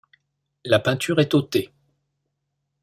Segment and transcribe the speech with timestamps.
[0.65, 1.69] La peinture est ôtée.